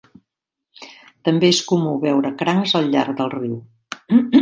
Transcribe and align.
També 1.29 1.51
és 1.55 1.61
comú 1.73 1.93
veure 2.07 2.35
crancs 2.43 2.77
al 2.83 2.93
llarg 2.97 3.17
del 3.23 3.35
riu. 3.39 3.57